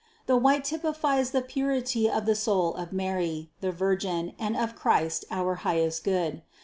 The 0.25 0.35
white 0.35 0.63
typifies 0.65 1.29
the 1.29 1.43
purity 1.43 2.09
of 2.09 2.25
the 2.25 2.33
soul 2.33 2.73
of 2.73 2.91
Mary, 2.91 3.51
the 3.61 3.71
Virgin, 3.71 4.33
and 4.39 4.57
of 4.57 4.75
Christ, 4.75 5.25
our 5.29 5.53
highest 5.61 6.03
good. 6.03 6.41